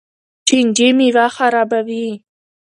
چینجي 0.47 0.89
میوه 0.97 1.27
خرابوي. 1.37 2.07